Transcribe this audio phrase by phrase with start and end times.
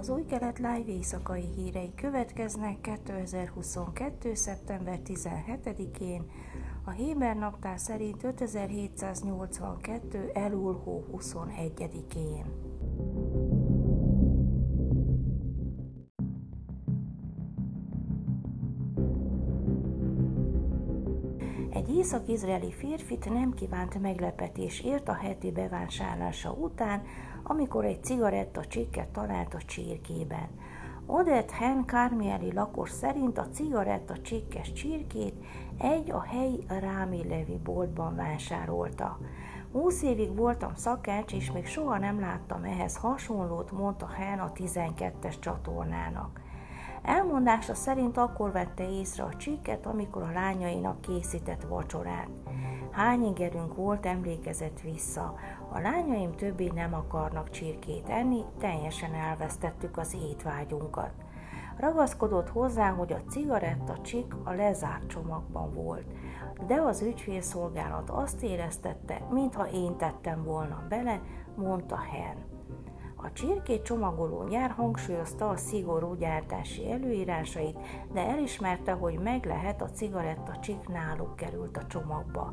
[0.00, 4.34] az új kelet live éjszakai hírei következnek 2022.
[4.34, 6.30] szeptember 17-én,
[6.84, 10.30] a Héber naptár szerint 5782.
[10.34, 12.44] Elul hó 21-én.
[21.72, 27.02] Egy észak-izraeli férfit nem kívánt meglepetés ért a heti bevásárlása után,
[27.50, 30.48] amikor egy cigaretta csikket talált a csirkében.
[31.06, 35.34] Odette Hen Kármieli lakos szerint a cigaretta csikkes csirkét
[35.78, 39.18] egy a helyi Rámi Levi boltban vásárolta.
[39.72, 45.38] Húsz évig voltam szakács, és még soha nem láttam ehhez hasonlót, mondta Hen a 12-es
[45.40, 46.40] csatornának.
[47.02, 52.28] Elmondása szerint akkor vette észre a csíket, amikor a lányainak készített vacsorát.
[52.90, 55.34] Hány ingerünk volt, emlékezett vissza.
[55.72, 61.10] A lányaim többé nem akarnak csirkét enni, teljesen elvesztettük az étvágyunkat.
[61.76, 66.06] Ragaszkodott hozzá, hogy a cigaretta csik a lezárt csomagban volt,
[66.66, 71.20] de az ügyfélszolgálat azt éreztette, mintha én tettem volna bele,
[71.56, 72.36] mondta Hen.
[73.16, 77.78] A csirkét csomagoló gyár hangsúlyozta a szigorú gyártási előírásait,
[78.12, 82.52] de elismerte, hogy meg lehet a cigaretta csik náluk került a csomagba.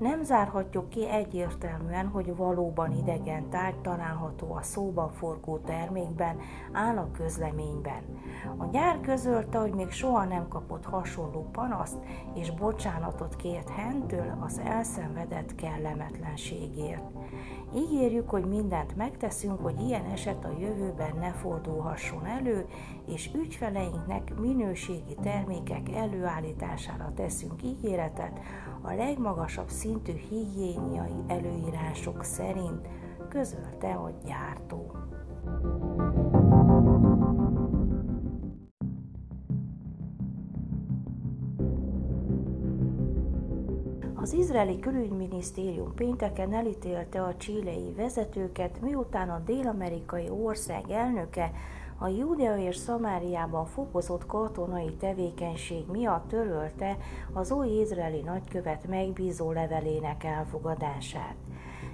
[0.00, 6.36] Nem zárhatjuk ki egyértelműen, hogy valóban idegen tárgy található a szóban forgó termékben,
[6.72, 8.02] áll a közleményben.
[8.56, 11.96] A gyár közölte, hogy még soha nem kapott hasonló panaszt,
[12.34, 17.04] és bocsánatot kért Hentől az elszenvedett kellemetlenségért.
[17.74, 22.66] Ígérjük, hogy mindent megteszünk, hogy ilyen eset a jövőben ne fordulhasson elő,
[23.06, 28.40] és ügyfeleinknek minőségi termékek előállítására teszünk ígéretet
[28.82, 32.88] a legmagasabb szintű higiéniai előírások szerint,
[33.28, 34.92] közölte a gyártó.
[44.14, 51.50] Az izraeli külügyminisztérium pénteken elítélte a csílei vezetőket, miután a dél-amerikai ország elnöke
[52.02, 56.96] a Júdea és Szamáriában fokozott katonai tevékenység miatt törölte
[57.32, 61.34] az új izraeli nagykövet megbízó levelének elfogadását.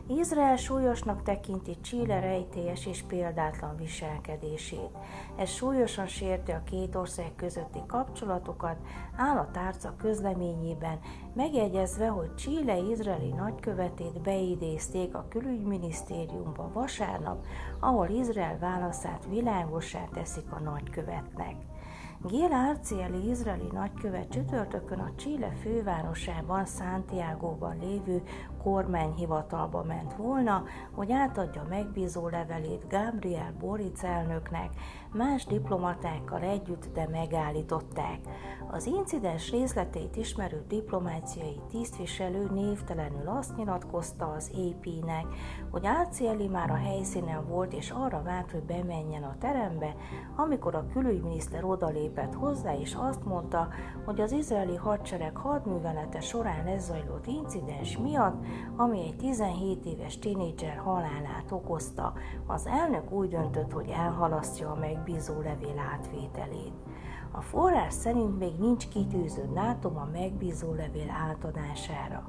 [0.08, 4.90] Izrael súlyosnak tekinti Chile rejtélyes és példátlan viselkedését.
[5.36, 8.76] Ez súlyosan sérti a két ország közötti kapcsolatokat,
[9.16, 10.98] áll a tárca közleményében,
[11.34, 17.44] megjegyezve, hogy Chile izraeli nagykövetét beidézték a külügyminisztériumba vasárnap,
[17.80, 21.54] ahol Izrael válaszát világosá teszik a nagykövetnek.
[22.24, 28.22] Gél Arcieli izraeli nagykövet csütörtökön a Chile fővárosában, Santiago-ban lévő
[28.66, 34.70] kormányhivatalba ment volna, hogy átadja megbízó levelét Gabriel Boric elnöknek,
[35.12, 38.18] más diplomatákkal együtt, de megállították.
[38.70, 45.26] Az incidens részleteit ismerő diplomáciai tisztviselő névtelenül azt nyilatkozta az AP-nek,
[45.70, 49.94] hogy Ácieli már a helyszínen volt, és arra várt, hogy bemenjen a terembe,
[50.36, 53.68] amikor a külügyminiszter odalépett hozzá, és azt mondta,
[54.04, 58.44] hogy az izraeli hadsereg hadművelete során lezajlott incidens miatt,
[58.76, 62.12] ami egy 17 éves tinédzser halálát okozta,
[62.46, 66.72] az elnök úgy döntött, hogy elhalasztja a megbízó levél átvételét.
[67.30, 72.28] A forrás szerint még nincs kitűzött dátum a megbízó levél átadására.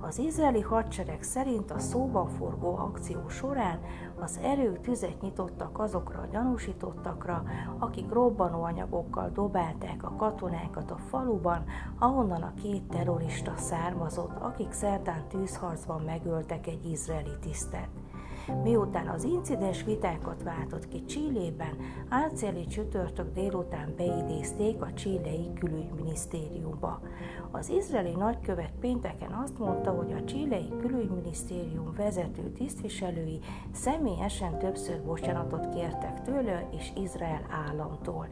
[0.00, 3.78] Az izraeli hadsereg szerint a szóban forgó akció során
[4.20, 7.44] az erők tüzet nyitottak azokra a gyanúsítottakra,
[7.78, 11.64] akik robbanóanyagokkal dobálták a katonákat a faluban,
[11.98, 17.88] ahonnan a két terrorista származott, akik szerdán tűzharcban megöltek egy izraeli tisztet.
[18.54, 21.76] Miután az incidens vitákat váltott ki Csillében,
[22.08, 27.00] Árceli csütörtök délután beidézték a csillei külügyminisztériumba.
[27.50, 33.38] Az izraeli nagykövet pénteken azt mondta, hogy a csillei külügyminisztérium vezető tisztviselői
[33.72, 38.28] személyesen többször bocsánatot kértek tőle és Izrael államtól.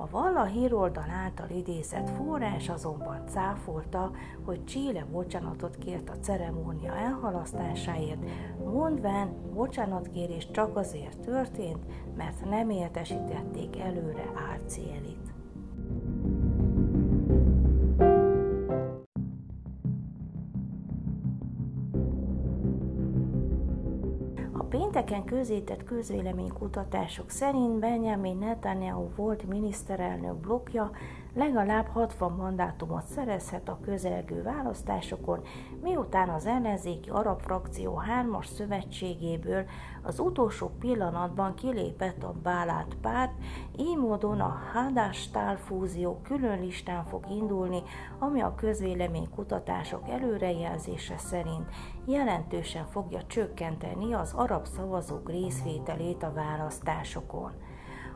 [0.00, 4.10] A Valla híroldal által idézett forrás azonban cáfolta,
[4.44, 8.24] hogy Chile bocsánatot kért a ceremónia elhalasztásáért,
[8.64, 11.84] mondván bocsánatkérés csak azért történt,
[12.16, 15.29] mert nem értesítették előre Árcielit.
[24.70, 30.90] Pénteken közétett közvéleménykutatások szerint Benjamin Netanyahu volt miniszterelnök blokja
[31.34, 35.40] legalább 60 mandátumot szerezhet a közelgő választásokon,
[35.82, 39.64] miután az ellenzéki arab frakció hármas szövetségéből
[40.02, 43.32] az utolsó pillanatban kilépett a Bálát párt,
[43.78, 47.82] így módon a Hadastál fúzió külön listán fog indulni,
[48.18, 51.68] ami a közvéleménykutatások előrejelzése szerint
[52.06, 57.52] jelentősen fogja csökkenteni az arab szavazók részvételét a választásokon.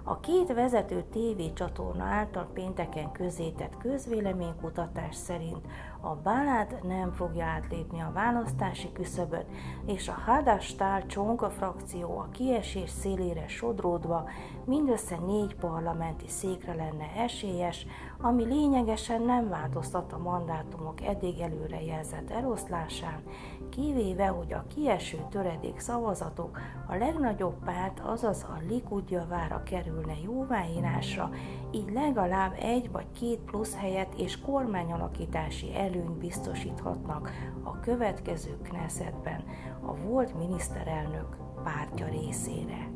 [0.07, 5.67] A két vezető tévécsatorna által pénteken közzétett közvéleménykutatás szerint
[6.01, 9.47] a Balád nem fogja átlépni a választási küszöböt,
[9.87, 14.29] és a Hadastál Csonka frakció a kiesés szélére sodródva
[14.65, 17.87] mindössze négy parlamenti székre lenne esélyes,
[18.21, 23.23] ami lényegesen nem változtat a mandátumok eddig előrejelzett eloszlásán,
[23.69, 31.31] kivéve, hogy a kieső töredék szavazatok a legnagyobb párt, azaz a Likud javára kerülne jóváírásra,
[31.71, 37.31] így legalább egy vagy két plusz helyet és kormányalakítási előnyt biztosíthatnak
[37.63, 39.45] a következő Knessetben
[39.87, 42.93] a volt miniszterelnök pártja részére.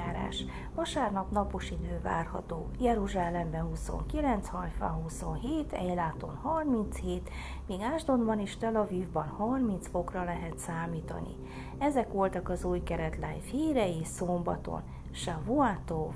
[0.00, 0.44] Időjárás.
[0.74, 2.66] Vasárnap napos idő várható.
[2.78, 7.30] Jeruzsálemben 29, Hajfán 27, Ejláton 37,
[7.66, 11.36] míg Ásdonban és Tel Avivban 30 fokra lehet számítani.
[11.78, 14.82] Ezek voltak az új keretlány hírei szombaton.
[15.12, 16.14] Shavuatov!